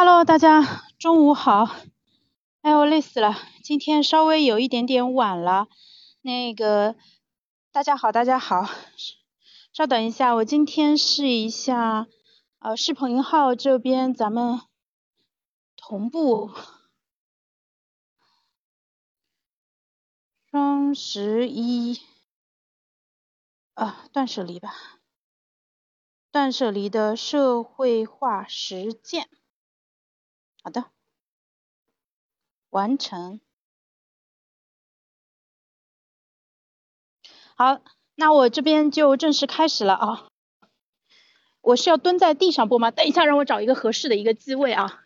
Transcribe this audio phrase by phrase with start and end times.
[0.00, 1.64] Hello，大家中午好。
[2.60, 5.66] 哎呦，累死了，今天稍微有一点点晚了。
[6.20, 6.94] 那个，
[7.72, 8.64] 大家好，大家好，
[9.72, 12.06] 稍等一下，我今天试一下，
[12.60, 14.60] 呃，视频号这边咱们
[15.74, 16.52] 同步。
[20.52, 22.00] 双十一，
[23.74, 24.72] 啊，断舍离吧，
[26.30, 29.28] 断舍离的社会化实践。
[30.68, 30.84] 好的，
[32.68, 33.40] 完成。
[37.56, 37.80] 好，
[38.16, 40.28] 那我这边就正式开始了啊。
[41.62, 42.90] 我是要蹲在地上播吗？
[42.90, 45.02] 等一下，让我找一个合适的一个机位啊。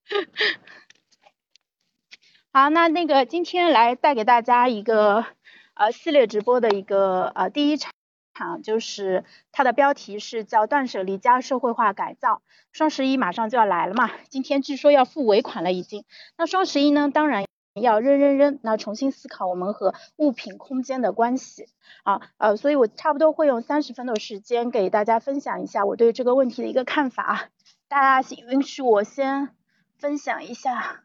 [2.52, 5.24] 好，那那个今天来带给大家一个
[5.72, 7.93] 呃系列直播的一个呃第一场。
[8.34, 16.04] 啊就是它的标题是叫断舍离加社会化改造，双十一马上就要来了嘛，今天据说要付尾款了已经。
[16.36, 17.44] 那双十一呢，当然
[17.80, 21.66] 要扔扔扔，那重新思考我们和物品空间的关系
[22.02, 27.48] 啊，呃，所以我差不多会用三十分的时间给大家分享一下我对这个问题的一个看法。
[27.88, 29.50] 大家请允许我先
[29.98, 31.04] 分享一下，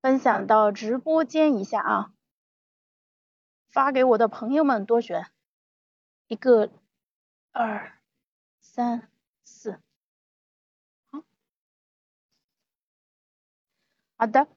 [0.00, 2.10] 分享到直播间一下啊，
[3.70, 5.26] 发给我的朋友们多选。
[6.28, 6.70] 一个，
[7.52, 7.92] 二，
[8.60, 9.08] 三，
[9.44, 9.78] 四，
[11.10, 11.22] 好，
[14.16, 14.48] 好的。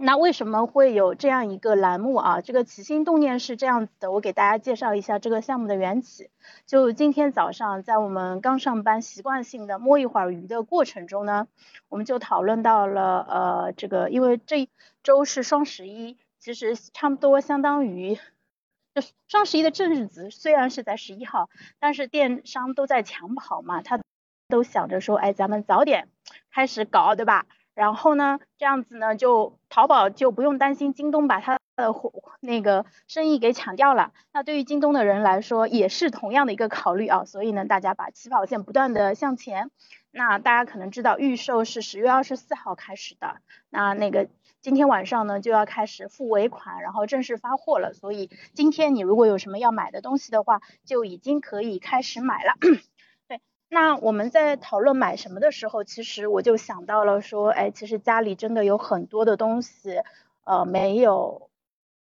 [0.00, 2.40] 那为什么会有这样一个栏目啊？
[2.40, 6.30] 这个起心动念是这样子的，我给大家介绍一下这个项目的缘起。
[6.66, 11.46] 就今天早上，在我们刚上班习惯性的摸一会儿鱼的过程中呢，
[11.88, 14.68] 我们就讨论到了呃，这个因为这
[15.04, 18.18] 周是双十一，其实差不多相当于。
[19.26, 24.00] 双十一的正日子虽然是在十一号，但是电商都在抢跑嘛，他
[24.48, 26.08] 都想着说，哎，咱们早点
[26.50, 27.46] 开始搞，对吧？
[27.74, 31.94] 然后呢，这样子呢，就淘宝就不用担心京东把它的
[32.40, 34.12] 那个生意给抢掉了。
[34.32, 37.24] 那对于京东的人来说，也是同样的一个考虑啊。
[37.24, 39.70] 所以呢，大家把起跑线不断的向前。
[40.10, 43.36] 那大家可能知道，预售是十月二十四号开始的。
[43.70, 44.28] 那那个。
[44.68, 47.94] 今天晚上呢就要开始付尾款，然后正式发货了。
[47.94, 52.52] 所以今天你如果有什么要买的东西的话，就已经可以开始买了。
[53.28, 53.40] 对，
[53.70, 60.02] 那我们在讨论买什么的时候，其实我就想到了说，哎，其实家里真的有很多的东西，
[60.44, 61.48] 呃，没有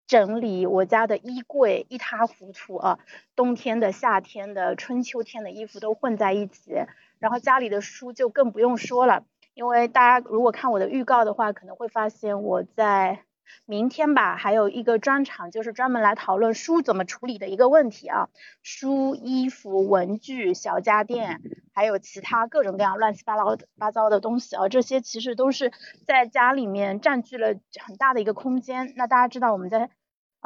[0.08, 2.98] 整理，我家的衣柜一塌糊涂啊，
[3.36, 6.72] 冬天的、夏天的、春秋天的衣服都混在一起，
[7.20, 9.22] 然后家里的书就更不用说了。
[9.56, 13.20] 因为大家如果看我的预告的话，可能会发现我在
[13.64, 18.28] 明天吧，还有一个专场，就是专门来讨论书怎么处理的一个问题啊。
[18.62, 21.40] 书、衣服、文具、小家电，
[21.72, 25.72] 还有其他各种各样乱七八糟八糟的东西啊，这些其实都是
[26.06, 28.92] 在家里面占据了很大的一个空间。
[28.94, 29.88] 那大家知道我们在。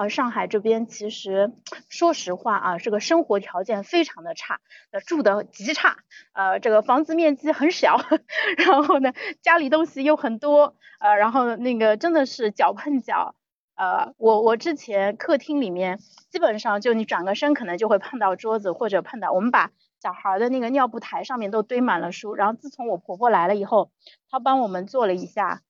[0.01, 1.53] 呃，上海这边其实
[1.91, 4.59] 说实话啊，这个生活条件非常的差，
[4.93, 5.99] 呃，住的极差，
[6.33, 7.99] 呃，这个房子面积很小，
[8.57, 9.13] 然后呢，
[9.43, 13.35] 家里东西又很多，呃，然后那个真的是脚碰脚，
[13.77, 15.99] 呃，我我之前客厅里面
[16.31, 19.71] 基本上就你转个身可能就会碰到桌子或者碰到，我们把
[20.03, 23.91] 小孩的那个尿布台上面都堆满了书，然后自从我婆婆来了以后，
[24.31, 25.61] 她帮我们做了一下。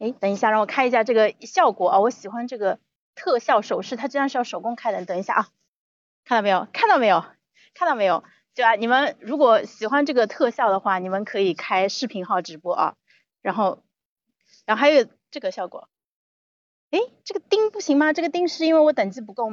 [0.00, 2.00] 哎，等一下，让我开一下这个效果啊！
[2.00, 2.80] 我喜欢这个
[3.14, 5.04] 特效手势，它竟然是要手工开的。
[5.04, 5.48] 等一下啊，
[6.24, 6.66] 看到没有？
[6.72, 7.22] 看到没有？
[7.74, 8.24] 看到没有？
[8.54, 12.94] 对啊，你们如果喜欢这个特效的话，你们可以开视频号直播啊。
[13.42, 13.82] 然后，
[14.64, 15.90] 然后还有这个效果。
[16.90, 18.14] 哎，这个钉不行吗？
[18.14, 19.50] 这个钉是因为我等级不够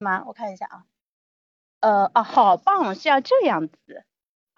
[0.00, 0.24] 吗？
[0.26, 0.84] 我看一下啊。
[1.78, 4.04] 呃，啊，好棒，是要这样子。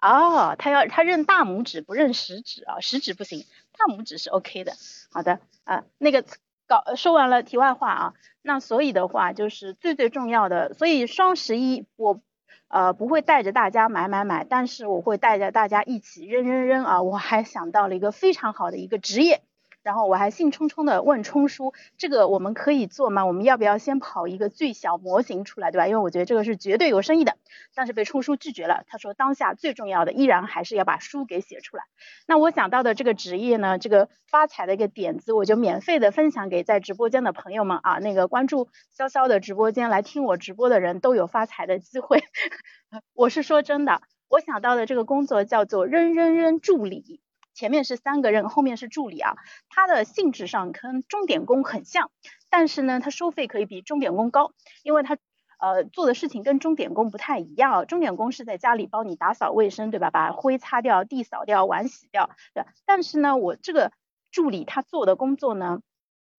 [0.01, 3.45] 哦，他要他认大拇指不认食指啊，食指不行，
[3.79, 4.73] 大拇指是 OK 的。
[5.11, 6.23] 好的啊，那个
[6.67, 8.13] 搞说完了题外话啊，
[8.43, 12.21] 那所以的话就是最最重要的，所以双十一我
[12.67, 19.41] 呃不会带着大家买买买，但是我会带着大家一起扔扔扔啊，我还想到了一个非常好的一个职业。
[19.81, 23.25] 然后我还兴冲冲的问冲叔，这个我们可以做吗？
[23.25, 25.87] 我们要不要先跑一个最小模型出来，对吧？
[25.87, 27.37] 因为我觉得这个是绝对有生意的，
[27.73, 28.83] 但是被冲叔拒绝了。
[28.87, 31.83] 他说当下最重要的依然还是要把书给写出来。
[32.27, 42.23] 那我想到的这个职业呢，这个发财的一个点子，我就免费的分享给在直播间的朋友们啊，那个关注潇潇的直播间来听我直播的人都有发财的机会。
[43.13, 47.21] 我是说真的，我想到的这个工作叫做扔扔扔助理。
[47.53, 49.33] 前面是三个人，后面是助理啊。
[49.69, 52.11] 它的性质上跟钟点工很像，
[52.49, 54.51] 但是呢，它收费可以比钟点工高，
[54.83, 55.17] 因为它
[55.59, 60.09] 呃做的事情跟钟点工不太一样，钟点工是在家里帮你打扫卫生，对吧？
[60.11, 62.63] 把灰擦掉、地扫掉、碗洗掉，对。
[62.85, 63.91] 但是呢，我这个
[64.31, 65.81] 助理他做的工作呢，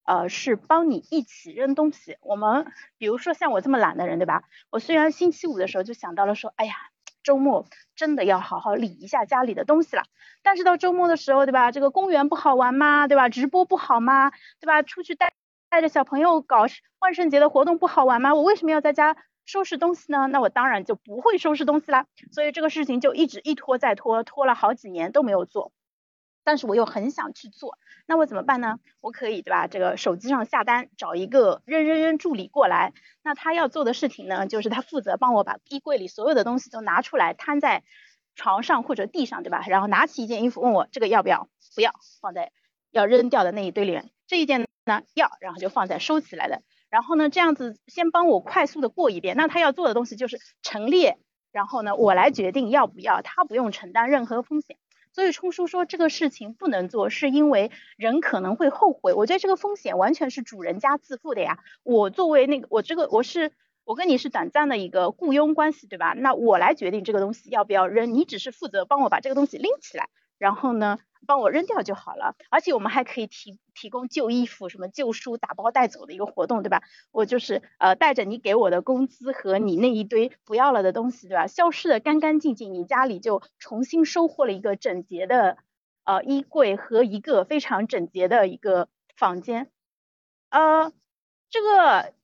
[0.04, 2.16] 呃，是帮你一起扔东西。
[2.22, 4.44] 我们比如说像我这么懒的人，对吧？
[4.70, 6.89] 我虽然星期五的时候就想到了说，哎呀。
[7.22, 10.04] 周末真的要好好理一下家里的东西了，
[10.42, 11.70] 但是到周末的时候，对吧？
[11.70, 13.06] 这个公园不好玩吗？
[13.08, 13.28] 对吧？
[13.28, 14.30] 直播不好吗？
[14.60, 14.82] 对吧？
[14.82, 15.32] 出去带
[15.68, 16.66] 带着小朋友搞
[16.98, 18.34] 万圣节的活动不好玩吗？
[18.34, 20.26] 我为什么要在家收拾东西呢？
[20.28, 22.06] 那我当然就不会收拾东西啦。
[22.32, 25.72] 所以这个事情就一直一拖再拖，拖了好几年都没有做。
[26.50, 28.80] 但是我又很想去做，那我怎么办呢？
[29.00, 29.68] 我可以对吧？
[29.68, 32.92] 这个手机上下单，找一个扔扔扔助理过来。
[33.22, 37.84] 那他要做的事情呢，就是他负责帮我把衣柜里所有的东西都拿出来，摊在
[38.34, 39.64] 床上或者地上，对吧？
[39.68, 41.46] 然后拿起一件衣服，问我这个要不要？
[41.76, 42.50] 不要，放在
[42.90, 44.10] 要扔掉的那一堆里面。
[44.26, 46.62] 这一件呢要，然后就放在收起来的。
[46.88, 49.36] 然后呢，这样子先帮我快速的过一遍。
[49.36, 51.16] 那他要做的东西就是陈列，
[51.52, 54.76] 然后呢，我来决定要不要，他不用承担任何风险。
[55.12, 59.12] 所以冲叔说这个事情不能做，是因为人可能会后悔。
[59.12, 61.58] 我觉得这个风险完全是主人家自负的呀。
[61.82, 63.52] 我作为那个，我这个我是
[63.84, 66.14] 我跟你是短暂的一个雇佣关系，对吧？
[66.16, 70.08] 那我来决定这个东西要不要扔，你只是负责帮我把这个东西拎起来，
[70.40, 70.98] 然后呢？
[71.26, 76.82] 帮我扔掉就好了，而且我们还可以提提供旧衣服、什么旧书打包带走的一个活动，对吧？
[77.12, 81.46] 我就是呃带着你给我的工资和你那一堆不要了的东西，对吧？
[81.46, 85.58] 消失的干干净净，你家里就重新收获了一个整洁的
[86.04, 89.70] 呃衣柜和一个非常整洁的一个房间。
[90.48, 90.90] 呃，
[91.50, 92.14] 这个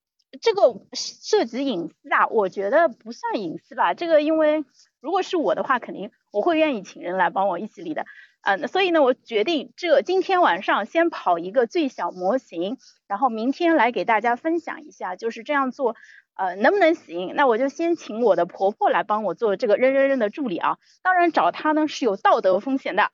[0.40, 3.92] 这个涉及隐私啊，我觉得不算隐私吧。
[3.94, 4.64] 这个因为
[5.00, 8.04] 如果是我的话，肯定我会愿意请人来帮我一起理的。
[8.42, 12.76] 嗯，所以呢，我决定这今天晚上先跑一个最小模型，
[13.08, 15.96] 然后明天来给大家分享一下，就是这样做，
[16.36, 17.32] 呃，能不能行？
[17.34, 20.76] 那我就先请我的婆婆来帮我做这个扔扔扔的助理啊。
[21.02, 23.10] 当然找她呢是有道德风险的，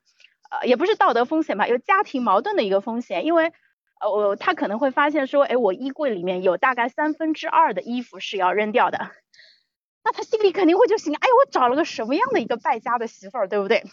[0.50, 3.52] 呃，也不是道德风险吧，有家庭矛盾的一个风险，因为
[4.00, 9.10] 呃我她可能会发现说，哎，我衣柜里面有大概三分之二的衣服是要扔掉的，
[10.04, 13.84] 那他心里肯定会就想，哎，我找了个什么样的一个败家的媳妇儿，对不对？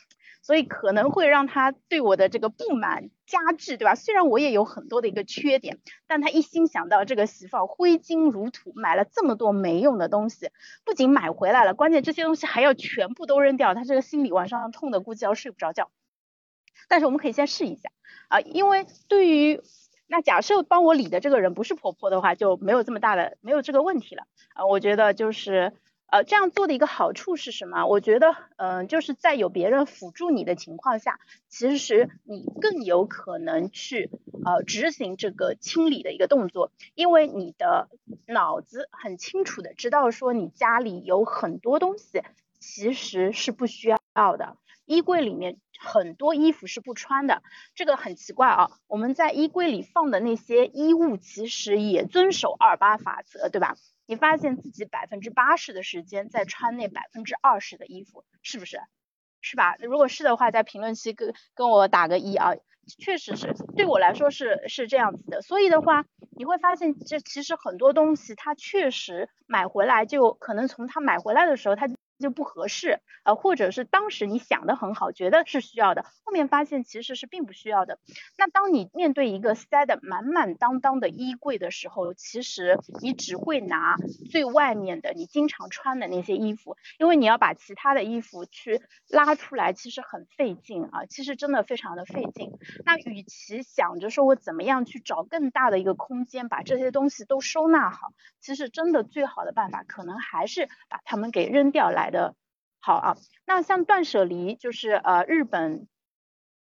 [0.42, 3.94] 所以可能会让他对我的这个不满加剧，对吧？
[3.94, 10.50] 虽然我也有很多的一个缺点，但他一心想到这个媳妇儿挥金如土，买了这么多没用的东西，
[10.86, 15.92] 不仅买回来了，关键这些东西还要全部都扔掉，他这个心里晚上痛的估计要睡不着觉。
[16.88, 17.90] 但是我们可以先试一下
[18.30, 19.62] 啊，因为对于
[20.08, 24.24] 那假设帮我理的这个人不是婆婆的话，就没有这么大的没有这个问题了
[24.54, 25.74] 啊，我觉得就是。
[26.12, 27.86] 呃，这样做的一个好处是什么？
[27.86, 34.10] 我觉得，嗯，就是在有别人辅助你的情况下，其实你更有可能去
[34.44, 37.90] 呃执行这个清理的一个动作，因为你的
[38.26, 42.24] 脑子很清楚的知道说你家里有很多东西
[42.60, 47.44] 其实是不需要的，衣柜里面很多衣服是不穿的，
[47.76, 48.72] 这个很奇怪啊。
[48.88, 53.76] 我们在衣柜里放的那些衣物其实也遵守二八法则，对吧？
[54.10, 58.80] 你发现自己百分之八十的时间在穿那百分之二十的衣服，是不是？
[59.40, 59.76] 是吧？
[59.80, 62.54] 如果是的话，在评论区跟跟我打个一啊，
[62.98, 65.44] 确实是对我来说是是这样子的。
[65.44, 71.88] 所以的话，你会发现这其实很多东西它确实买回来就可能从它买回来的时候它。
[72.19, 77.98] 就不合适，呃，或者是当时你想的很好，觉得是需要的，后面发现其实是并不需要的。
[78.38, 83.96] 那当你面对一个塞得满满当当的衣柜的时候，其实你只会拿
[84.29, 92.51] 最外面的你经常穿的那些衣服，因为你要把其他的衣服去拉出来，其实很费劲啊，其实真的非常的费劲。
[92.86, 102.09] 那与其想着说我怎么样去找更大的一个空间把这些东西都收纳好，其实真的最好的办法可能还是把它们给扔掉来。
[102.10, 102.36] 的
[102.82, 105.88] 好啊，那像断舍离，就是呃日本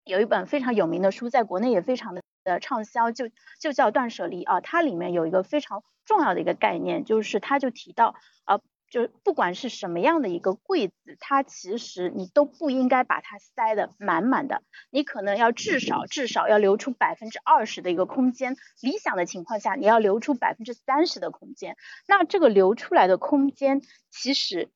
[0.04, 3.30] 有一本非常有名的书，在国内也非常的呃畅销，就
[3.62, 4.60] 就叫断舍离啊。
[4.60, 21.77] 它里面有一个非常重要的一个概念，就是它就提到啊，就不管是什么样的一个柜子，它其实你都不应该把它塞得满满的，你可能要至少至少要留出百分之二十的一个空间，理想的情况下你要留出百分之三十的空间。
[22.08, 24.72] 那这个留出来的空间，其实。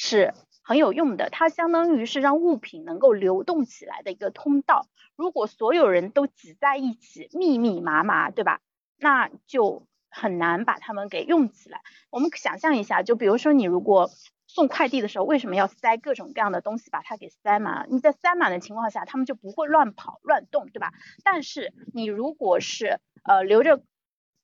[0.00, 4.86] 是很有用的，它相当于是让物品能够流动起来的一个通道。
[5.16, 8.60] 如果所有人都挤在一起，密密麻麻，对吧？
[8.96, 11.80] 那就很难把它们给用起来。
[12.10, 14.08] 我们想象一下，就比如说你如果
[14.46, 17.88] 送快递的时候，为什么要塞各种各样的东西把它给塞满？
[17.90, 20.92] 你在塞满的情况下，他们就不会乱跑乱动，对吧？
[21.24, 23.82] 但是你如果是呃留着。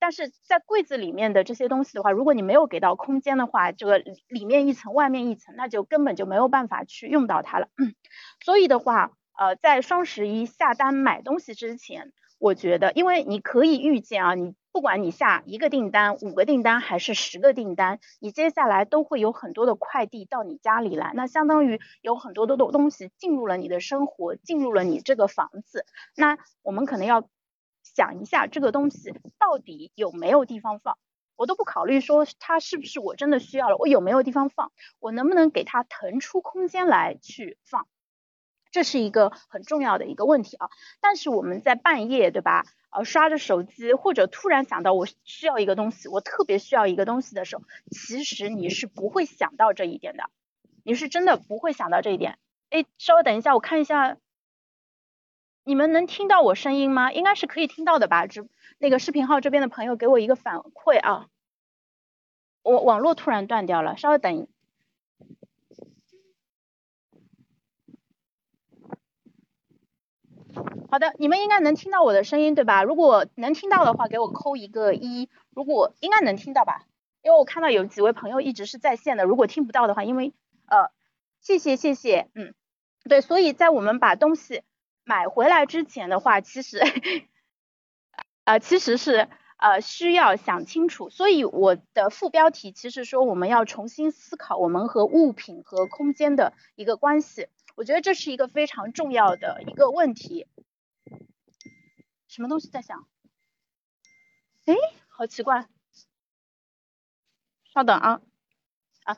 [0.05, 7.69] 但是在柜子里面的这些东西的话，如果你没有给到空间的话，这个里面一层外面一层，那就根本就没有办法去用到它了。
[8.45, 27.27] 所以的话，呃，在双十一下单买东西之前，我觉得，因为你可以预见啊，你不管你下一个订单、五个订单还是十个订单，你接下来都会有很多的快递到你家里来，那相当于有很多的东东西进入了你的生活，进入了你这个房子，那我们可能要
[27.95, 30.99] 想一下这个东西到底有没有地方放，
[31.37, 37.87] 我都不考虑说它是不是我真的需要了，我有没有地方放，我能不能给它腾出空间来去放。
[38.71, 40.69] 这是一个很重要的一个问题啊，
[41.01, 42.65] 但是我们在半夜，对吧？
[42.91, 50.25] 呃，刷着手机，或者突然想到我需要一个东西，我特别需要一个东西的时候，其实你是不会想到这一点的，
[50.83, 52.39] 你是真的不会想到这一点。
[52.71, 54.17] 哎，稍微等一下，我看一下，
[55.65, 57.11] 你们能听到我声音吗？
[57.13, 58.27] 应该是可以听到的吧？
[58.27, 58.47] 只
[58.79, 61.27] 那个视频号这边的朋友给我一个反馈啊，
[62.63, 64.47] 我网络突然断掉了，稍微等。
[70.91, 72.83] 好的，你们应该能听到我的声音对吧？
[72.85, 75.29] 如果能听到的话，给我扣一个一。
[75.51, 76.85] 如果应该能听到吧？
[77.23, 79.25] 因为我看到有几位朋友一直是在线的。
[79.25, 80.35] 如果听不到的话，因为
[80.67, 80.91] 呃，
[81.41, 82.55] 谢谢谢谢，嗯，
[83.09, 84.63] 对，所以在我们把东西
[85.05, 86.81] 买回来之前的话，其实
[88.45, 91.11] 呃其实是呃需要想清楚。
[91.11, 97.49] 所以我的副标题其实说我们要重新思考我们和物品和空间的一个关系。
[97.77, 100.47] 我觉得这是一个非常重要的一个问题。
[102.29, 103.07] 什么东西在响？
[104.65, 104.75] 哎，
[105.09, 105.69] 好奇怪。
[107.73, 108.21] 稍等啊
[109.03, 109.17] 啊，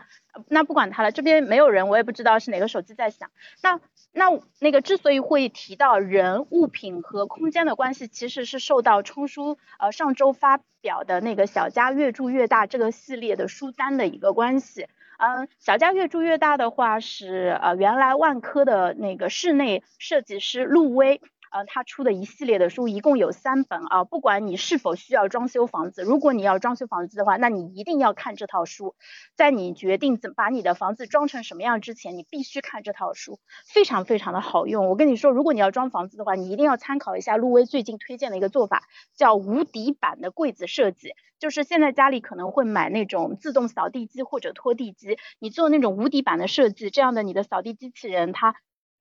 [0.49, 3.31] 那不管它了，这边没有人，我也不知道是哪个手机在响。
[3.63, 3.79] 那
[4.17, 4.31] 那
[4.61, 14.87] 那个之所以会提到人物品和空间的关系，其实是受到冲叔呃上周发表的那个小家越住越大这个系列的书单的一个关系。
[15.19, 21.21] 嗯，小家越住越大的话是呃原来万科的那个室内设计师陆威。
[21.51, 28.95] 呃，他出的一系列的书一共有三本啊，不管你是否需要装修房子，如果你要装修房子的话，那你一定要看这套书。
[29.35, 34.89] 在你决定怎把你的房子装成什么样之前，你必须看这套书，非常非常的好用。
[34.89, 38.83] 我跟你说，如果你要装房子的话，你一定要参考一下陆威最近推荐的一个做法，
[39.15, 41.13] 叫无底板的柜子设计。
[41.39, 48.57] 就是现在家里可能会买那种自动扫地机或者拖地机，你做那种无底板的设计，这样的你的扫地机器人它。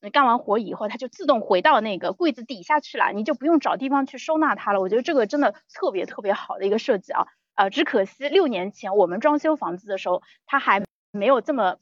[0.05, 4.79] 你干完活以后，它就自动回到那个柜子底下去了，你就不用找地方去收纳它了。
[4.79, 11.77] 我觉得这个真的特别特别好的一个设计啊，啊，只可惜六年前我们装修房子的时候，它还没有这么。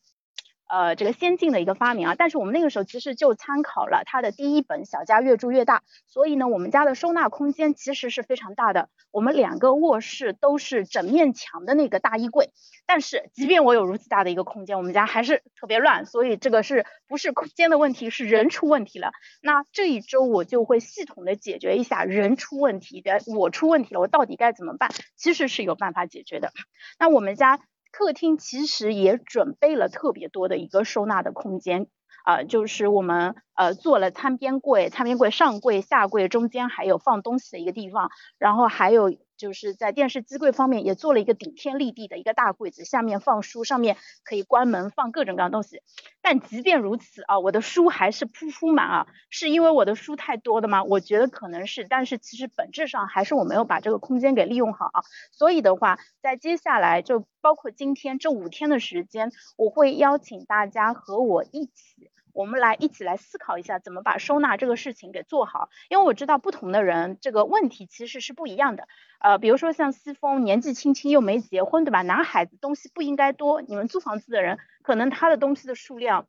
[0.74, 8.90] 呃，这个先进的一个发明啊，但是我们那个时候其实就参考了它的第一本《小家越住越大》，所以呢，我们家的收纳空间其实是非常大的。
[9.12, 12.50] 我们两个卧室都是整面墙的那个大衣柜，
[12.88, 19.12] 但是即便我有如此大的一个空间，我们家还是特别乱，所以这个是不是空间的问题，是人出问题了。
[19.44, 24.90] 那这一周我就会系统的解决一下人出问题的，我出问题了，我到底该怎么办？
[25.16, 26.52] 其实是有办法解决的。
[26.98, 27.60] 那我们家。
[27.94, 31.88] 客厅其实也准备了特别多的一个收纳的空间，
[32.26, 39.14] 啊，就是我们呃做了餐边柜、餐边柜上柜、下柜，中间还有放东西的一个地方，然后还有。
[39.44, 45.82] 就是在电视机柜方面也做了一个顶天立地的一个大柜子，下面放书，上面可以关门放各种各样东西。
[46.22, 50.86] 但即便如此啊，我的书还是铺铺满啊，是因为我的书太多的吗？
[50.86, 55.04] 我觉得可能是，但是其实本质上还是我没有把这个空间给利用好啊。
[55.34, 62.10] 所以的话，在接下来就包括今天这五天的时间，我会邀请大家和我一起。
[62.34, 65.70] 我们来一起来思考一下，怎么把收纳这个事情给做好。
[65.90, 68.88] 因为我知道不同的人这个问题其实是不一样的。
[69.20, 72.02] 呃，比如说像西风年纪轻轻又没结婚，对吧？
[72.02, 73.62] 男孩子东西不应该多。
[73.62, 76.28] 你们租房子的人，可能他的东西的数量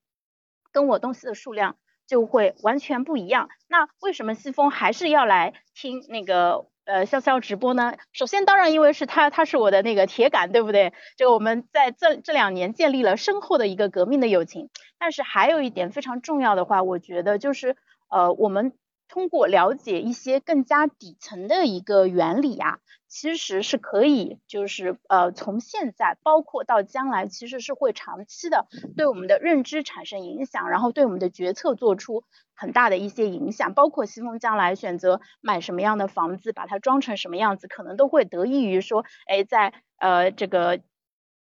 [0.73, 3.49] 跟我东西的数量就会完全不一样。
[3.67, 6.67] 那为什么西风还是要来听那个？
[6.85, 10.93] 呃，潇潇直播呢，首先当然因为是他，他是我的那个铁杆，对不对？
[11.17, 14.69] 就我们在这这两年建立了深厚的一个革命的友情。
[14.99, 17.77] 但是还有一点非常重要的话，我觉得就是
[18.11, 18.73] 呃，我们
[19.09, 22.79] 通过了解一些更加底层的一个原理呀。
[23.07, 32.25] 其实是可以，就是呃，从现在包括到将来，其实是会长期的对我们的认知产生影响，然后对我们的决策做出
[32.57, 33.73] 很大的一些影响。
[33.73, 40.81] 包括西风将来选择买什么样的房子，把它装成什么样子，可能都会得益于说，哎，在呃这个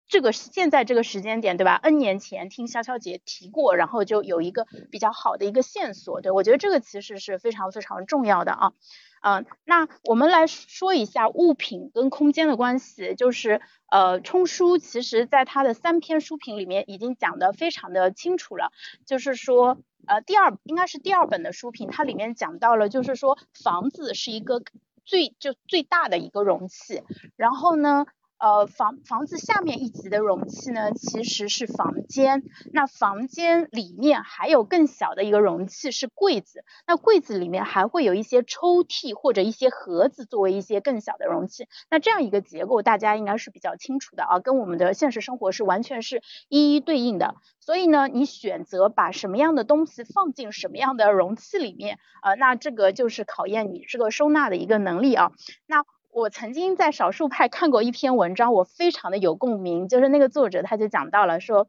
[0.07, 8.73] 这个现在这个时间点，对吧？N 年前听潇潇姐提过，然后就有一个比较好的一个线索，对我觉得这个其实是非常非常重要的啊。
[9.21, 13.59] 嗯，那我们来说一下物品跟空间的关系，就是
[13.89, 18.71] 呃，冲书其实在他的三篇书评里面已经讲得非常的清楚了，
[19.07, 24.61] 就是说呃，第二应该是第二本的书评，它里面讲到了，就是说房子是一个
[25.03, 27.01] 最就最大的一个容器，
[27.35, 28.05] 然后呢。
[28.37, 32.43] 呃，房房子下面一级的容器呢，其实是房间。
[32.73, 36.63] 那房间里面还有更小的一个容器是柜子。
[36.85, 41.67] 那柜子里面还会有一些抽屉或者一些盒子作为一些更小的容器。
[41.89, 47.35] 那这样一个结构，大家应该是比较清楚的啊，跟我们的现实生活是完全是一一对应的。
[47.61, 55.31] 所以呢，你选择把什么样的东西放进什么样的容器里面，呃，那这个就是考验你这个收纳的一个能力啊。
[55.65, 55.83] 那
[56.15, 61.67] 我曾经在少数派看过一篇文章，我非常的有共鸣，就是那个作者他就讲到了说，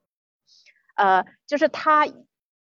[0.94, 2.06] 呃，就是他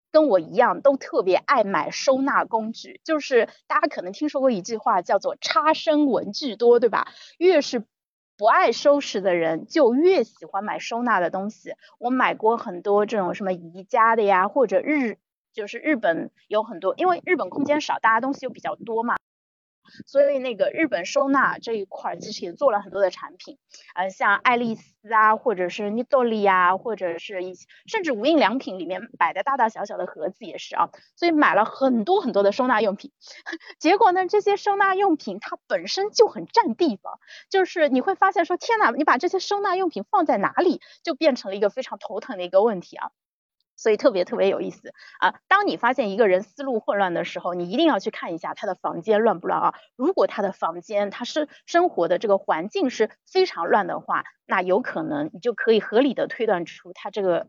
[0.09, 7.09] 跟我一样都特别爱买收纳工具，就是大家可能听说过一句话叫做差生文具多，对吧？
[7.37, 7.83] 越是
[8.37, 11.73] 不爱收拾的人，就越喜欢买收纳的东西。
[11.99, 15.17] 我买过很多这种什么宜家的呀，或者日
[15.51, 19.17] 就是日本有很多，因为日本空间少，大家东西又比较多嘛。
[20.05, 23.57] 所以那个日本收纳这一块其实也做了很多的产品，
[23.95, 33.11] 呃，像爱丽丝啊，或者是妮多利啊，或者是一些甚至无印良品里面摆的大大小小的盒子也是啊，所以买了很多很多的收纳用品。
[33.79, 37.19] 结果呢，这些收纳用品它本身就很占地方，
[37.49, 43.11] 就是你会发现说，天哪，你把这些收纳用品放在哪里，就变成了一个非常头疼的一个问题啊。
[43.75, 45.35] 所以特别特别有意思啊！
[45.47, 49.73] 当你发现一个人思路混乱的时候，你一定要去看一下他的房间乱不乱啊！
[49.95, 57.47] 如果他的房间他是生活的这个环境是非常乱的话，那有可能你就可以合理的推断出他这个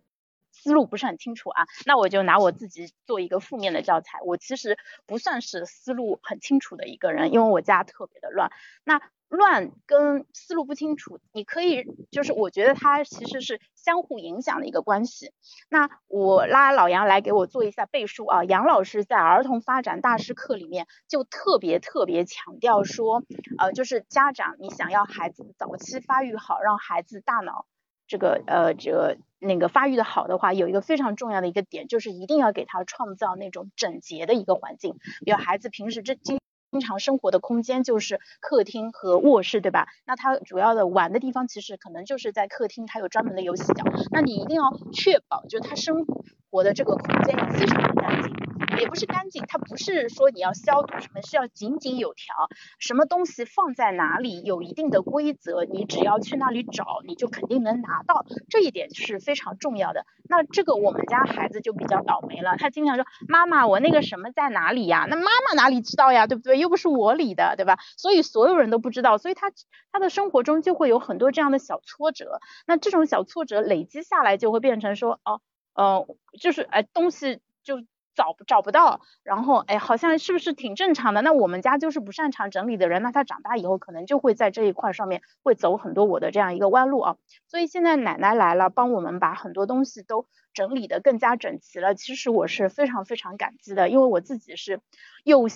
[0.64, 1.66] 思路不是很清楚啊。
[1.85, 8.50] 那我就拿我自己做一个负面的教材，我其实不算是思路很清楚的一个人，因为我家特别的乱。
[8.83, 15.33] 那乱跟思路不清楚，你可以就是我觉得它其实是相互影响的一个关系。
[15.68, 23.25] 那我拉老杨来给我做一下背书啊，杨老师在儿童发展大师课里面就特别特别强调说，
[23.59, 27.67] 呃，就是家长你想要孩子早期发育好，让孩子大脑
[28.14, 36.38] 这个呃这个那个发育的好的话，有一个非常重要的一个点，就是一定要给他创造那种整洁的一个环境，比如孩子平时这经。
[36.70, 39.86] 经常生活的空间就是客厅和卧室，对吧？
[40.06, 43.84] 那他主要的玩的地方其实可能就是在客厅，他有专门的游戏角。
[44.10, 46.04] 那你一定要确保，就是他生
[46.50, 48.44] 活的这个空间非常的干净。
[48.78, 52.34] 也不是干净，它不是说你要消毒什么，是要井井有条，
[52.78, 60.06] 什么东西放在哪里有一定的规则，你只要去那里找，你就肯定能拿到，这一点是非常重要的。
[60.28, 65.06] 那这个我们家孩子就比较倒霉了，他经常说妈妈我那个什么在哪里呀？
[65.08, 66.26] 那妈妈哪里知道呀？
[66.26, 66.58] 对不对？
[66.58, 67.78] 又不是我理的，对吧？
[67.97, 69.50] 所以所有人都不知道，所以他
[69.93, 75.41] 他的生活中就会有很多这样的小挫折，那这种小挫折累积下来就会变成说哦，
[75.75, 76.06] 嗯，
[76.41, 77.82] 就是哎东西就。
[78.14, 81.22] 找找不到，然后哎，好像是不是挺正常的？
[81.22, 87.16] 那我们家就是不擅长整理的人，那他长大以后可能就会在这一块上面会走很多我的这样一个弯路啊。
[87.48, 91.94] 所以现在奶奶来了，帮我们把很多东西都整理的更加整齐了。
[91.94, 94.80] 其实我是非常非常感激的，因为我自己是
[95.24, 95.48] 有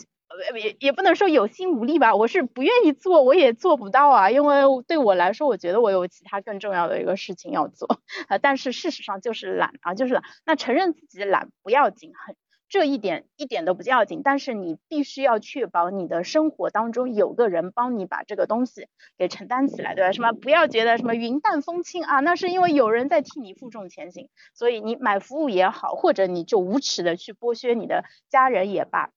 [0.60, 4.30] 也也不能说有心无力吧，我是不愿意做，我也做不到啊。
[4.30, 8.36] 因为对我来说，我觉得我有其他更重要的一个事情要做啊。
[8.36, 10.22] 但是事实上就是懒啊，就是懒。
[10.44, 12.36] 那承认自己懒不要紧，很。
[12.68, 20.12] 这一点一点都不要紧，但是你必须要确保你的生活当中有个人帮你把这个东西给承担起来，对吧？
[20.12, 24.28] 什么不要觉得什么云淡风轻啊，那是因为有人在替你负重前行。
[24.52, 29.12] 所以你买服务也好，或者你就无耻的去剥削你的家人也罢，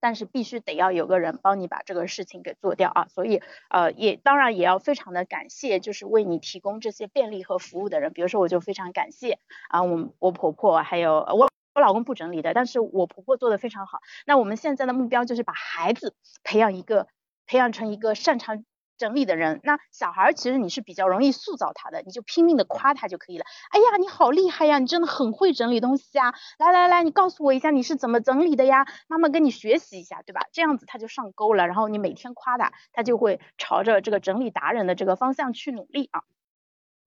[0.00, 3.08] 但是必须得要有个人帮你把这个事情给做掉啊。
[3.08, 8.12] 所以呃也当然也要非常的感谢，就是为你提供这些便利和服务的人。
[8.14, 9.38] 比如说我就非常感谢
[9.68, 11.50] 啊，我我婆婆还有我。
[11.74, 14.00] 我老公不整理的，但是我婆婆做的非常好。
[14.26, 17.06] 那我们现在的目标就是把孩子培养一个，
[17.46, 18.64] 培养成一个擅长
[18.98, 19.60] 整理的人。
[19.62, 23.44] 那小孩其实你是比较容易塑造他的，你就拼命的夸他就可以了。
[23.70, 26.34] 哎呀，你好厉害呀，你真的很会整理东西啊！
[26.58, 28.86] 来来来，你告诉我一下你是怎么整理的呀？
[29.08, 30.46] 妈妈跟你学习一下，对吧？
[30.52, 31.66] 这样子他就上钩了。
[31.66, 36.22] 然后你每天夸他，他就会朝着这个整理达人的这个方向去努力啊。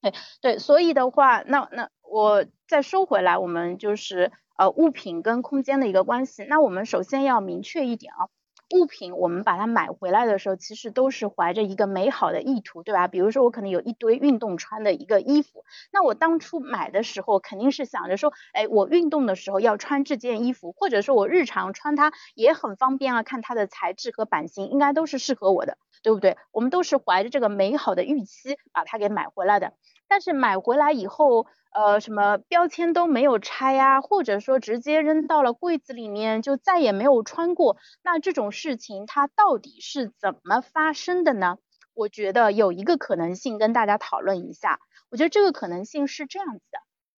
[0.02, 4.32] 对对，所以的话，那那我再收回来，我们就是。
[4.56, 8.30] 呃，物品跟空间的一个关系，那我们首先要明确一点啊，
[8.76, 13.08] 物品我们把它买回来的时候，其实都是怀着一个美好的意图，对吧？
[13.08, 26.38] 比如说我可能有一堆运动穿的一个衣服，那我当初买的时候肯定是想着说，哎，我运动的时候要穿这件衣服，或者说我日常穿它也很方便啊，看它的材质和版型应该都是适合我的，对不对？
[26.52, 29.74] 我们都是怀着这个美好的预期把它给买回来的，
[30.14, 31.48] 但是买回来以后。
[31.76, 37.78] 呃，什么标签都没有拆呀，或者说直接扔到了柜子里面，就再也没有穿过。
[38.04, 41.58] 那这种事情它到底是怎么发生的呢？
[41.96, 44.80] 我觉得有一个可能性跟大家讨论一下。
[45.10, 46.78] 我觉得这个可能性是这样子的，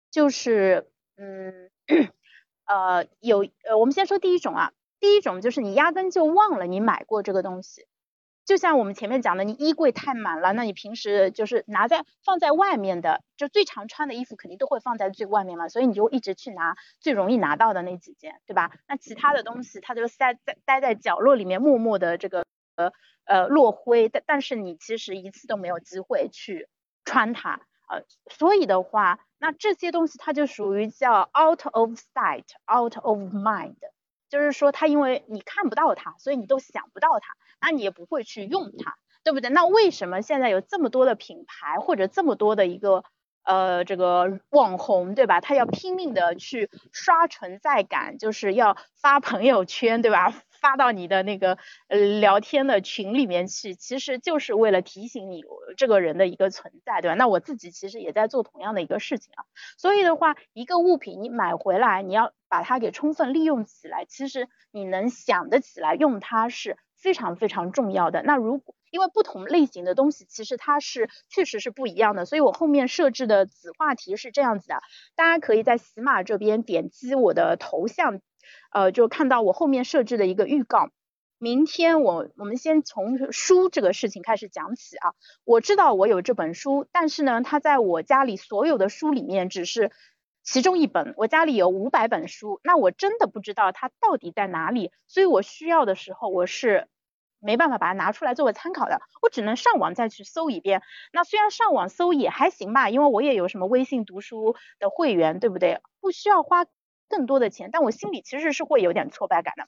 [0.10, 1.70] 就是，嗯，
[2.66, 7.86] 呃，有，呃，我们先说第一种啊，第一种就是你压根就忘了你买过这个东西。
[8.46, 18.72] 就像我们前面讲的，你衣柜太满了，那你平时就是拿在放在外面的，就最常穿的衣服肯定都会放在最外面嘛，所以你就一直去拿最容易拿到的那几件，对吧？
[18.88, 22.92] 那其他的东西它就塞在待在角落里面，默默的这个呃
[23.26, 26.70] 呃落灰，但但是你其实一次都没有机会去
[27.04, 33.76] 穿它，呃，所以的话，那这些东西它就属于叫 out of sight, out of mind。
[34.28, 39.50] 就是说，它因为你看不到它，所以你都想不到它，那你也不会去用它，对不对？
[39.50, 43.04] 那为什么现在有这么多的品牌或者这么多的一个
[43.44, 45.42] 呃这个网红，对吧？
[45.42, 50.32] 他要拼命的去刷存在感，就是要发朋友圈，对吧？
[50.62, 55.44] 发到你的那个呃聊天的群里面去，其实就是为了提醒你
[55.78, 57.16] 这个人的一个存在，对吧？
[57.16, 59.46] 那我自己其实也在做同样的一个事情啊。
[59.78, 68.24] 所以的话，一个物品你买回来，你要把它给充分利用起来，其实你能想得起来用它是非常非常重要的。
[68.24, 74.82] 那如果因为不同类型的东西，其实它是确实是不一样的，所以我后面设置的子话题是这样子的，
[75.16, 78.22] 大家可以在喜马这边点击我的头像。
[78.72, 80.90] 呃，就看到我后面设置的一个预告，
[81.38, 85.14] 明天我我们先从书这个事情开始讲起啊。
[85.44, 89.92] 我知道我有这本书，但是呢，它在我家里所有的书里面只是
[90.44, 96.88] 其中一本，我家里有五百本书，那我真的不知道它到底在哪里，所以我需要的时候我是
[97.46, 100.82] 没办法把它拿出来作为参考的，我只能上网再去搜一遍。
[101.14, 105.82] 那虽然上网搜也还行吧，因为我也有什么微信读书的会员，对不对？
[106.02, 106.66] 不需要花。
[107.08, 109.68] 更多的钱，但我心里其实是会有点挫败感的。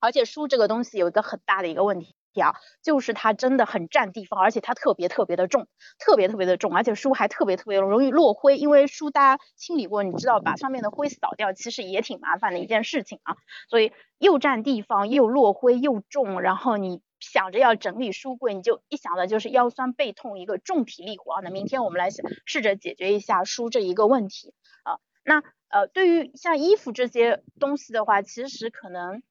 [0.00, 5.66] 而且书这个东西有一个很大的一个问题啊，就是它真的很占地方，而且它特别特别的重，
[5.98, 13.36] 特别特别的重，而且书还特别特别容易落灰，因为书大家清理过，你知道把上面的灰扫掉，其实也挺麻烦的一件事情啊。
[13.68, 21.40] 所以又占地方，又落灰，又重，然后你想着要整理书柜，你就一想的就是腰酸背痛，一个重体力活。
[21.42, 24.98] 那明天我们来试试着解决一下书这一个问题啊。
[25.24, 29.22] 那呃，对于像衣服这些东西的话，其实可能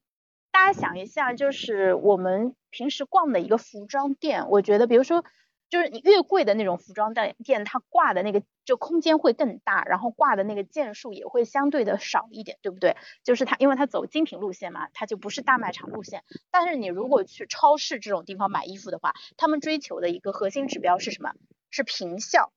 [0.54, 5.24] 大家想一下，就是我们平时逛的一个服装店，我觉得，比如说，
[5.68, 12.96] 就是你越贵的那种服装店，店它挂的那个就空间会更大，然后挂的那个件数也会相对的少一点，对不对？
[13.24, 16.22] 就是它，因为它走精品路线嘛，它就不是大卖场路线。
[16.52, 21.32] 但是你如果去超市这种地方买衣服的话，他们追求的一个核心指标是什么？
[21.68, 22.52] 是平效。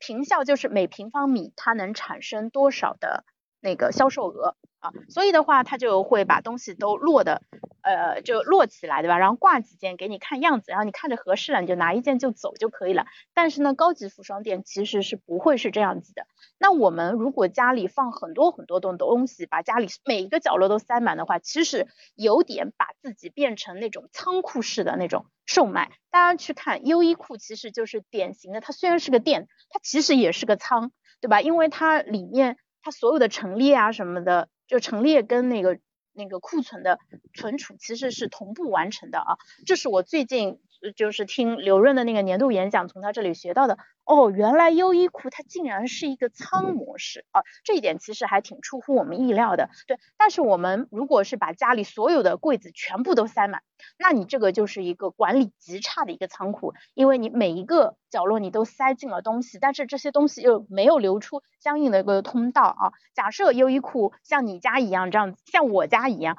[0.00, 3.24] 平效就是每平方米它能产生多少的
[3.60, 4.56] 那个销售额。
[4.78, 7.40] 啊，所以的话，他就会把东西都摞的，
[7.80, 9.16] 呃，就摞起来，对吧？
[9.18, 13.06] 然后挂几件给你看样子，然后你看着合适了，你就拿一件就走就可以了。
[13.32, 16.26] 但是呢，高级服装店其实是不会是这样子的。
[16.58, 25.90] 那我们如果家里放很多很多东东西，把家里每一个角落都塞满的话，其实有点把自己变成那种仓库式的那种售卖。
[26.10, 30.92] 大家去看优衣库，其实就是典型的，它虽然是个店，它其实也是个仓，
[31.22, 31.40] 对吧？
[31.40, 34.48] 因为它里面它所有的陈列啊什么的。
[34.68, 35.78] 就陈列跟那个
[36.12, 36.98] 那个库存的
[37.34, 40.60] 存储其实是同步完成的啊，这是我最近
[40.92, 43.78] 就是听刘润的那个年度演讲，从他这里学到的。
[44.04, 49.68] 哦，原来优衣库它竟然是一个仓模式啊，这一点其实还挺出乎我们意料的。
[49.88, 53.62] 对，但是我们如果是把家里所有的柜子全部都塞满，
[53.98, 62.92] 那你这个就是一个管理极差的一个仓库，因为你每一个角落你都塞进了东西，但是这些东西又没有留出相应的一个通道啊。
[63.12, 66.38] 假设优衣库像你家一样这样子，像我家一样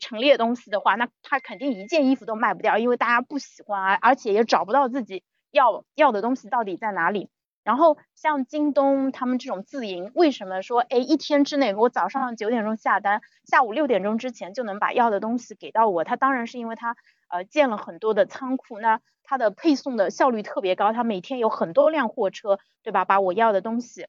[0.00, 5.22] 陈列东西的话，那他肯定一件衣服都卖不掉，因为大家不喜欢啊，而且也找不到自己。
[5.52, 7.30] 要要的东西到底在哪里？
[7.64, 16.04] 然后像京东他们这种自营，为什么说哎一天之内我早上九点钟下单，下午六点钟之前就能把要的东西给到我？
[16.04, 16.94] 他当然是因为他
[17.28, 23.06] 呃建了很多的仓库，那他的配送的效率特别高，他每天有很多辆货车，对吧？
[23.06, 24.06] 把我要的东西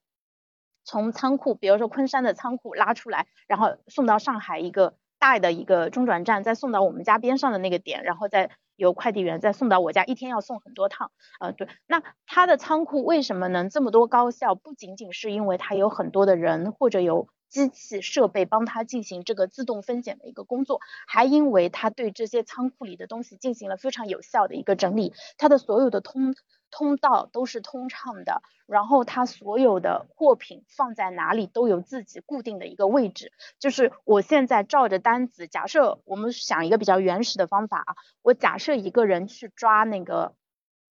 [0.84, 11.10] 从仓库，比如说昆山的仓库拉出来，然后送到上海一个大的一个中转站，再送到我们家边上的那个点，然后再由快递员再送到我家，一天要送很多趟。
[11.40, 14.54] 呃，对，那它的仓库为什么能这么多高效？
[14.54, 26.34] 不仅仅是因为它有很多的人或者有机器设备帮他进行这个自动分拣的一个工作，还因为他对这些仓库里的东西进行了非常有效的一个整理，他的所有的通。
[26.70, 33.32] 通道都是通畅的，然后他所有的货品放在哪里都有自己固定的一个位置。
[33.58, 40.34] 就是我现在照着单子，假设我们想一个比较原始的方法啊，我假设一个人去抓那个，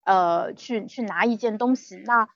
[0.03, 2.27] 呃，去去拿一件东西，那。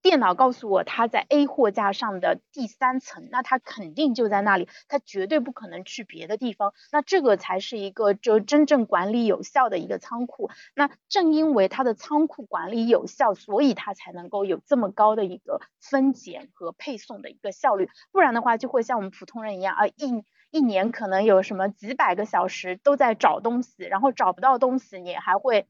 [0.00, 6.72] 电脑告诉我他在 A 货架上的第三层，那他肯定就在那里，他绝对不可能去别的地方。
[6.92, 10.50] 那这个才是一个就真正管理有效的一个仓库。
[10.74, 17.90] 那正因为它的仓库管理有效，所以它才能够有这么高的一个分拣和配送的一个效率。
[18.12, 25.66] 不然的话，就会像我们普通人一样啊，一一年可能有什么几百个小时都在找东西，然后找不到东西，你还会。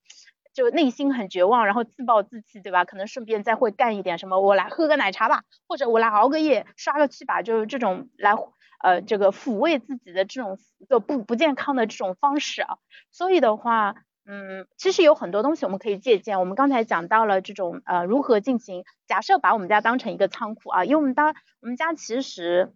[0.59, 2.85] 就内心很绝望，然后自暴自弃，对吧？
[2.85, 8.35] 可能顺便再会干一点什么，我来喝个奶茶吧，或者我来熬个夜刷个剧吧，就是这种来
[8.83, 10.59] 呃这个抚慰自己的这种
[11.07, 12.79] 不不健康的这种方式啊。
[13.13, 13.95] 所以的话，
[14.27, 16.41] 嗯，其实有很多东西我们可以借鉴。
[16.41, 22.75] 我们刚才讲到了这种呃如何进行，假设把我们家当成一个仓库啊，因为我们当我们家其实，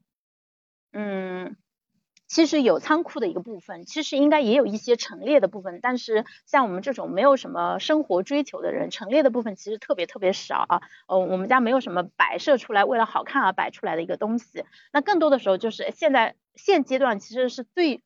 [0.93, 1.57] 嗯。
[2.33, 10.81] 其实有仓库的一个部分，其实应该也有一些陈列的部分，但是像我们这种没有什么生活追求的人，陈列的部分其实特别特别少啊。
[11.09, 14.65] 呃，我们家没有什么摆设出来为了好看而摆出来的一个东西，
[14.95, 18.03] 那更多的时候就是现在现阶段其实是最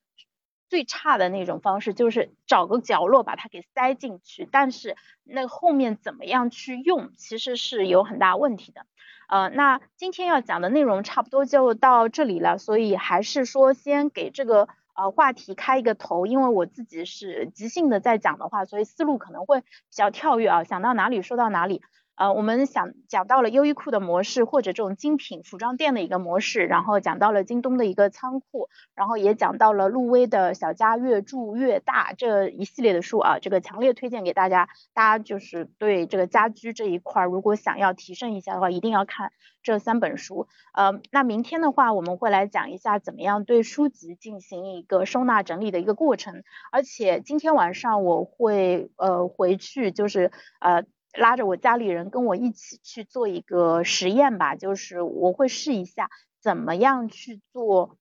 [0.69, 8.87] 最差的那种方式，就是找个角落把它给塞进去，但是那后面怎么样去用，其实是有很大问题的。
[9.29, 21.83] 呃，那今天要讲的内容差不多就到这里了，所以还是说先给这个呃话题开一个头，因为我自己是即兴的在讲的话，所以思路可能会比较跳跃啊，想到哪里说到哪里。
[22.17, 39.31] 呃，我们想讲到了优衣库的模式，或者这种精品服装店的一个模式，然后讲到了京东的一个仓库，然后也讲到了路威的小家越住越大这一系列的书啊，这个强烈推荐给大家，大家就是对这个家居这一块，如果想要提升一下的话，一定要看
[39.63, 40.49] 这三本书。
[40.73, 50.85] 呃，那明天的话，我们会来讲一下怎么样对书籍进行一个收纳整理的一个过程，而且今天晚上我会呃回去就是呃。
[51.17, 57.97] 拉着我家里人跟我一起去做一个实验吧，就是我会试一下怎么样去做，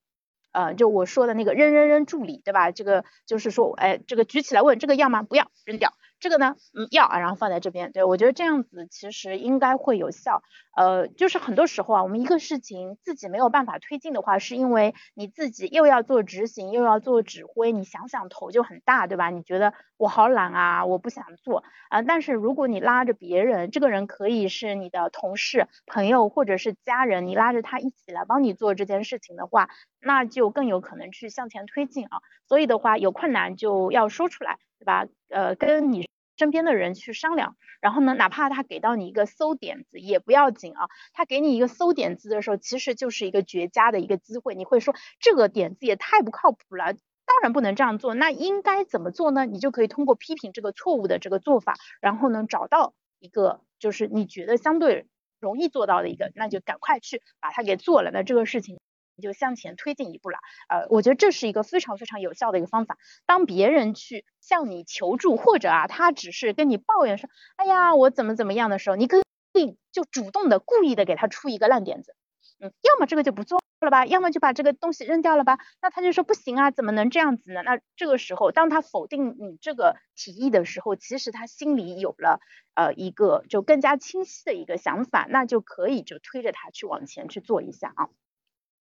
[0.51, 2.71] 呃，就我说的那个扔扔扔助理，对吧？
[2.71, 5.23] 这个就是说，哎，这个举起来问这个要吗？
[5.23, 5.93] 不要，扔掉。
[6.25, 7.91] 这个呢，嗯，要啊，然后放在这边。
[7.91, 10.41] 对我觉得这样子其实应该会有效。
[10.75, 19.29] 呃，就是很多时候啊，我们一个事情自己没有办法推进的话，是因为你自己又要做执行，又要做指挥，你想想头就很大，对吧？
[19.29, 22.01] 你觉得我好懒啊，我不想做啊。
[22.01, 29.69] 但是如果你拉着别人，这个人可以是你的同事、朋友或者是家人，你拉着他一起来帮你做这件事情的话，
[30.01, 32.17] 那就更有可能去向前推进啊。
[32.49, 35.05] 所以的话，有困难就要说出来，对吧？
[35.29, 36.09] 呃，跟你。
[36.37, 40.87] 身边的人去商量，然后呢，哪怕他给到你一个馊点子也不要紧啊。
[41.13, 44.55] 他给你一个馊点子的时候，其实就是一个绝佳的一个机会。
[44.55, 48.13] 你会说这个点子也太不靠谱了，当然不能这样做。
[48.13, 49.45] 那应该怎么做呢？
[49.45, 55.07] 你就可以通过批评这个错误的这个做法，然后呢，找到一个就是你觉得相对
[55.39, 58.11] 容易做到的一个，那就赶快去把它给做了。
[58.11, 58.79] 那这个事情。
[59.15, 62.97] 你就向前推进一步了，呃，我觉得这是一个非常非常有效的一个方法。
[63.25, 69.21] 当别人去向你求助，或者啊，他只是跟你抱怨说，哎呀，我怎么怎么样的时候，你可
[69.54, 72.15] 以就主动的、故意的给他出一个烂点子，
[72.60, 75.60] 嗯，要么这个就不做了吧，要么就把这个东西扔掉了吧。
[75.82, 77.62] 那他就说不行啊，怎么能这样子呢？
[77.63, 82.41] 那这个时候，当他否定你这个提议的时候，其实他心里有了
[82.73, 88.10] 呃一个就更加清晰的一个想法，那就可以就推着他去往前去做一下啊。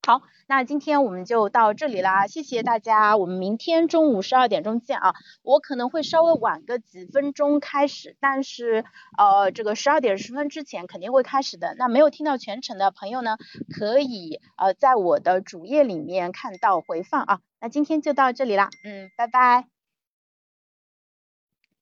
[0.07, 8.85] 好，那今天我们就到这里啦，谢谢大家，我们明天中午十二点钟见啊，我可能会稍微晚个几分钟开始，但是
[9.17, 11.75] 呃这个十二点十分之前肯定会开始的。
[11.79, 13.39] 那没有听到全程的朋友呢，
[13.75, 17.41] 可以呃在我的主页里面看到回放啊。
[17.59, 19.65] 那今天就到这里啦，嗯，拜拜。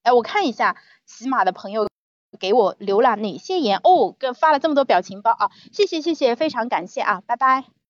[0.05, 1.89] 哎，我看一下喜马的朋友
[2.39, 7.82] 给我留了哪些言哦，给发了这么多表情包啊，谢谢谢谢，非常感谢啊，拜拜。